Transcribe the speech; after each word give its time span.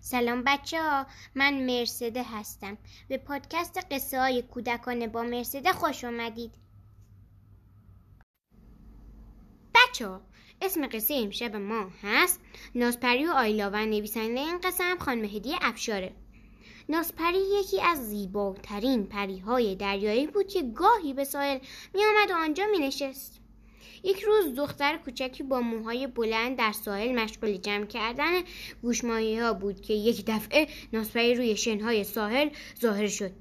سلام 0.00 0.42
بچه 0.46 0.82
ها 0.82 1.06
من 1.34 1.66
مرسده 1.66 2.22
هستم. 2.22 2.78
به 3.08 3.18
پادکست 3.18 3.78
قصه 3.90 4.20
های 4.20 4.42
کودکانه 4.42 5.06
با 5.06 5.22
مرسده 5.22 5.72
خوش 5.72 6.04
آمدید 6.04 6.54
بچه 9.74 10.08
ها 10.08 10.20
اسم 10.62 10.86
قصه 10.86 11.14
امشب 11.14 11.56
ما 11.56 11.90
هست 12.02 12.40
نازپری 12.74 13.26
و 13.26 13.30
آیلا 13.30 13.70
و 13.70 13.86
نویسنده 13.86 14.40
این 14.40 14.58
قصه 14.58 14.84
هم 14.84 14.98
خانم 14.98 15.24
هدیه 15.24 15.56
افشاره. 15.60 16.12
نازپری 16.88 17.38
یکی 17.60 17.80
از 17.80 18.08
زیباترین 18.08 19.06
پریهای 19.06 19.76
دریایی 19.76 20.26
بود 20.26 20.48
که 20.48 20.62
گاهی 20.62 21.14
به 21.14 21.24
ساحل 21.24 21.58
می 21.94 22.00
آمد 22.04 22.30
و 22.30 22.34
آنجا 22.34 22.64
می 22.70 22.78
نشست 22.78 23.40
یک 24.04 24.20
روز 24.20 24.54
دختر 24.54 24.96
کوچکی 24.96 25.42
با 25.42 25.60
موهای 25.60 26.06
بلند 26.06 26.58
در 26.58 26.72
ساحل 26.72 27.14
مشغول 27.14 27.56
جمع 27.56 27.86
کردن 27.86 28.32
گوشماهی 28.82 29.38
ها 29.38 29.52
بود 29.52 29.80
که 29.80 29.94
یک 29.94 30.24
دفعه 30.26 30.66
نازپری 30.92 31.34
روی 31.34 31.56
شنهای 31.56 32.04
ساحل 32.04 32.48
ظاهر 32.80 33.06
شد. 33.06 33.32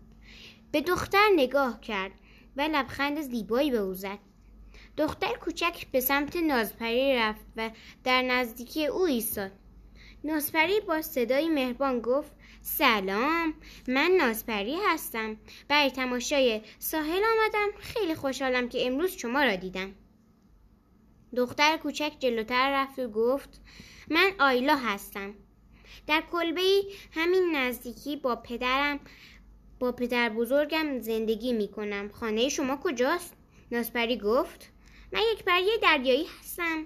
به 0.71 0.81
دختر 0.81 1.27
نگاه 1.35 1.81
کرد 1.81 2.11
و 2.57 2.61
لبخند 2.61 3.21
زیبایی 3.21 3.71
به 3.71 3.77
او 3.77 3.93
زد. 3.93 4.19
دختر 4.97 5.33
کوچک 5.33 5.87
به 5.91 5.99
سمت 5.99 6.35
نازپری 6.35 7.15
رفت 7.15 7.45
و 7.57 7.69
در 8.03 8.21
نزدیکی 8.21 8.85
او 8.85 9.01
ایستاد. 9.01 9.51
نازپری 10.23 10.79
با 10.79 11.01
صدای 11.01 11.49
مهربان 11.49 11.99
گفت 12.01 12.31
سلام 12.61 13.53
من 13.87 14.11
نازپری 14.11 14.75
هستم. 14.87 15.37
برای 15.67 15.91
تماشای 15.91 16.61
ساحل 16.79 17.21
آمدم. 17.23 17.77
خیلی 17.79 18.15
خوشحالم 18.15 18.69
که 18.69 18.87
امروز 18.87 19.11
شما 19.11 19.43
را 19.43 19.55
دیدم. 19.55 19.93
دختر 21.35 21.77
کوچک 21.77 22.13
جلوتر 22.19 22.83
رفت 22.83 22.99
و 22.99 23.07
گفت 23.07 23.61
من 24.09 24.31
آیلا 24.39 24.75
هستم 24.75 25.33
در 26.07 26.23
کلبه 26.31 26.81
همین 27.11 27.55
نزدیکی 27.55 28.15
با 28.15 28.35
پدرم 28.35 28.99
با 29.79 29.91
پدر 29.91 30.29
بزرگم 30.29 30.99
زندگی 30.99 31.53
می 31.53 31.67
کنم 31.67 32.09
خانه 32.09 32.49
شما 32.49 32.79
کجاست؟ 32.83 33.33
نازپری 33.71 34.17
گفت 34.17 34.71
من 35.11 35.21
یک 35.33 35.43
پری 35.43 35.69
دریایی 35.81 36.25
هستم 36.39 36.85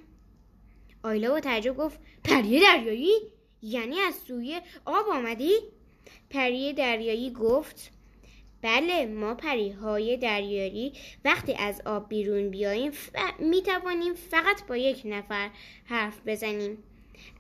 آیلا 1.04 1.30
با 1.32 1.40
تعجب 1.40 1.78
گفت 1.78 2.00
پری 2.24 2.60
دریایی؟ 2.60 3.14
یعنی 3.62 4.00
از 4.00 4.16
سوی 4.16 4.62
آب 4.86 5.06
آمدی؟ 5.10 5.54
پری 6.30 6.74
دریایی 6.74 7.34
گفت 7.34 7.92
بله 8.62 9.06
ما 9.06 9.36
پریهای 9.36 10.18
دریایی 10.18 10.94
وقتی 11.26 11.54
از 11.54 11.82
آب 11.86 12.10
بیرون 12.10 12.50
بیاییم 12.50 12.92
ف... 12.92 13.10
می 13.40 13.62
توانیم 13.62 14.14
فقط 14.14 14.66
با 14.68 14.78
یک 14.78 15.02
نفر 15.06 15.50
حرف 15.86 16.22
بزنیم. 16.26 16.84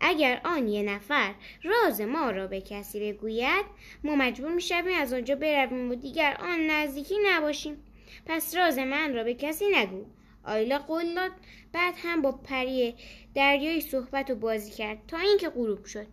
اگر 0.01 0.41
آن 0.43 0.67
یه 0.67 0.83
نفر 0.83 1.35
راز 1.63 2.01
ما 2.01 2.31
را 2.31 2.47
به 2.47 2.61
کسی 2.61 2.99
بگوید 2.99 3.65
ما 4.03 4.15
مجبور 4.15 4.51
می 4.51 4.61
شویم 4.61 5.01
از 5.01 5.13
آنجا 5.13 5.35
برویم 5.35 5.91
و 5.91 5.95
دیگر 5.95 6.37
آن 6.39 6.67
نزدیکی 6.67 7.15
نباشیم. 7.25 7.77
پس 8.25 8.55
راز 8.55 8.79
من 8.79 9.13
را 9.13 9.23
به 9.23 9.33
کسی 9.33 9.65
نگو. 9.71 10.05
آیلا 10.43 10.77
قول 10.77 11.29
بعد 11.73 11.93
هم 11.97 12.21
با 12.21 12.31
پری 12.31 12.95
دریایی 13.35 13.81
صحبت 13.81 14.29
و 14.29 14.35
بازی 14.35 14.71
کرد 14.71 14.97
تا 15.07 15.17
اینکه 15.17 15.49
غروب 15.49 15.85
شد. 15.85 16.07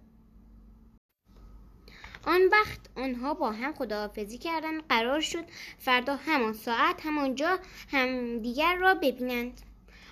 آن 2.29 2.47
وقت 2.53 2.81
آنها 2.97 3.35
با 3.35 3.53
هم 3.53 3.75
خداحافظی 3.75 4.39
کردن 4.39 4.81
قرار 4.81 5.21
شد 5.21 5.45
فردا 5.79 6.17
همان 6.17 6.53
ساعت 6.53 7.07
همانجا 7.07 7.59
همدیگر 7.93 8.77
را 8.77 8.95
ببینند. 8.95 9.61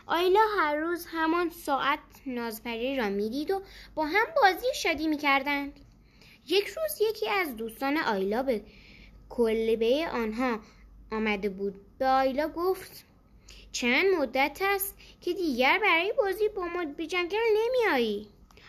آیلا 0.06 0.40
هر 0.58 0.76
روز 0.76 1.06
همان 1.10 1.50
ساعت 1.50 1.98
نازپری 2.26 2.96
را 2.96 3.08
می‌دید 3.08 3.50
و 3.50 3.62
با 3.94 4.06
هم 4.06 4.26
بازی 4.42 4.66
شادی 4.74 5.08
می‌کردند. 5.08 5.80
یک 6.48 6.66
روز 6.66 7.08
یکی 7.10 7.28
از 7.28 7.56
دوستان 7.56 7.96
آیلا 7.96 8.42
به 8.42 8.62
کلبه 9.28 10.08
آنها 10.12 10.60
آمده 11.12 11.48
بود. 11.48 11.74
به 11.98 12.06
آیلا 12.06 12.48
گفت 12.48 13.04
چند 13.72 14.06
مدت 14.18 14.58
است 14.62 14.98
که 15.20 15.32
دیگر 15.32 15.78
برای 15.78 16.12
بازی 16.18 16.48
با 16.48 16.64
ما 16.66 16.84
به 16.84 17.06
جنگل 17.06 17.38
نمیایی 17.56 18.28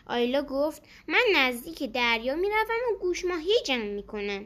آیلا 0.09 0.41
گفت 0.41 0.83
من 1.07 1.23
نزدیک 1.35 1.83
دریا 1.83 2.35
می‌روم 2.35 2.95
و 2.95 2.99
گوشماهی 2.99 3.53
جمع 3.65 3.83
می‌کنم. 3.83 4.45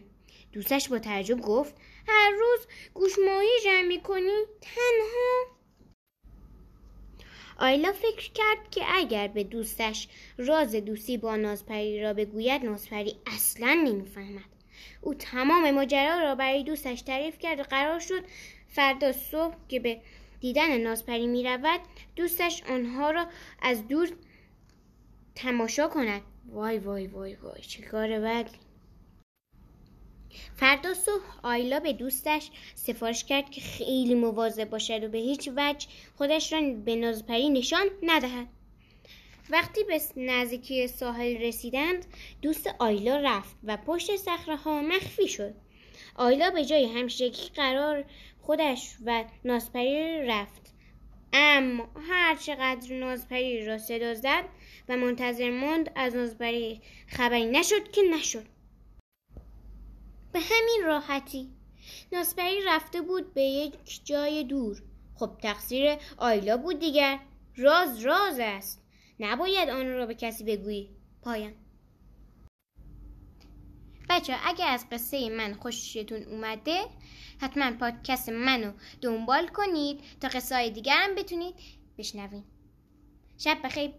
دوستش 0.54 0.90
با 0.90 1.00
تعجب 1.00 1.42
گفت 1.42 1.76
هر 2.08 2.32
روز 2.32 2.68
گوشماهی 2.94 3.60
جمع 3.66 3.88
می‌کنی؟ 3.88 4.46
تنها. 4.62 5.62
آیلا 7.60 7.92
فکر 7.92 8.32
کرد 8.32 8.72
که 8.72 8.82
اگر 8.88 9.28
به 9.28 9.44
دوستش 9.44 10.08
راز 10.38 10.76
دوستی 10.76 11.18
با 11.18 11.36
نازپری 11.36 12.02
را 12.02 12.14
بگوید 12.14 12.66
نازپری 12.66 13.16
اصلا 13.28 13.74
نمی‌فهمد. 13.74 14.52
او 15.02 15.14
تمام 15.14 15.72
ماجرا 15.72 16.20
را 16.20 16.36
برای 16.36 16.64
دوستش 16.64 17.02
تعریف 17.02 17.38
کرد 17.40 17.60
و 17.60 17.64
قرار 17.64 18.00
شد 18.00 18.24
فردا 18.70 19.12
صبح 19.12 19.56
که 19.70 19.80
به 19.80 20.02
دیدن 20.40 20.78
نازپری 20.78 21.28
می 21.28 21.44
رود 21.44 21.82
دوستش 22.16 22.64
آنها 22.70 23.12
را 23.12 23.28
از 23.62 23.88
دور 23.88 24.10
تماشا 25.41 25.88
کند 25.88 26.22
وای 26.46 26.79
وای 26.79 27.07
وای 27.07 27.35
وای 27.35 27.62
چه 27.62 27.81
کار 27.81 28.19
بدی 28.19 28.57
فردا 30.56 30.94
صبح 30.94 31.24
آیلا 31.44 31.79
به 31.79 31.94
دوستش 31.94 32.50
سفارش 32.75 33.24
کرد 33.24 33.50
که 33.50 33.62
خیلی 33.62 34.16
مواظب 34.16 34.69
باشد 34.69 35.03
و 35.03 35.07
به 35.07 35.18
هیچ 35.18 35.50
وجه 35.56 35.88
خودش 36.18 36.53
را 36.53 36.62
به 36.85 36.96
نازپری 36.96 37.50
نشان 37.50 37.85
ندهد. 38.03 38.47
وقتی 39.50 39.84
به 39.84 40.02
نزدیکی 40.18 40.88
ساحل 40.88 41.38
رسیدند 41.38 42.06
دوست 42.41 42.68
آیلا 42.79 43.18
رفت 43.18 43.56
و 43.63 43.78
پشت 43.78 44.16
صخره 44.16 44.56
ها 44.56 44.81
مخفی 44.81 45.28
شد. 45.28 45.53
آیلا 46.16 46.50
به 46.50 46.66
جای 46.66 46.85
همیشگی 46.85 47.50
قرار 47.56 48.06
خودش 48.41 48.96
و 49.06 49.23
نازپری 49.46 50.25
رفت. 50.28 50.71
اما 51.34 51.90
هر 52.09 52.36
چقدر 52.36 52.94
نازپری 52.94 53.66
را 53.66 53.78
صدا 53.78 54.14
زد 54.14 54.44
و 54.90 54.97
منتظر 54.97 55.52
ماند 55.52 55.92
از 55.96 56.16
نازپری 56.16 56.81
خبری 57.08 57.46
نشد 57.46 57.92
که 57.92 58.02
نشد. 58.02 58.46
به 60.34 60.40
همین 60.40 60.81
راحتی 60.86 61.50
نازپری 62.12 62.62
رفته 62.68 63.02
بود 63.02 63.34
به 63.34 63.41
یک 63.41 64.06
جای 64.06 64.44
دور. 64.44 64.84
خب 65.16 65.38
تقصیر 65.41 65.97
آیلا 66.18 66.58
بود 66.58 66.80
دیگر. 66.80 67.20
راز 67.58 68.00
راز 68.06 68.40
است. 68.40 68.84
نباید 69.20 69.70
آن 69.70 69.88
را 69.88 70.06
به 70.06 70.16
کسی 70.16 70.44
بگویی. 70.44 70.90
پایان. 71.24 71.53
بچه 74.12 74.36
اگر 74.46 74.68
از 74.68 74.86
قصه 74.92 75.30
من 75.30 75.54
خوشتون 75.54 76.24
اومده 76.24 76.82
حتما 77.42 77.72
پادکست 77.72 78.30
منو 78.30 78.72
دنبال 79.02 79.48
کنید 79.48 80.00
تا 80.22 80.28
قصه 80.28 80.56
های 80.56 80.70
دیگر 80.72 80.96
هم 80.98 81.16
بتونید 81.16 81.56
بشنوید. 81.98 82.44
شب 83.38 83.58
بخیر. 83.64 83.92